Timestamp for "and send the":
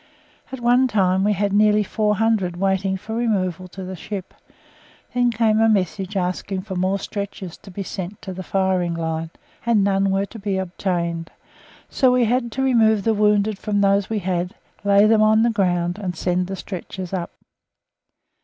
15.99-16.55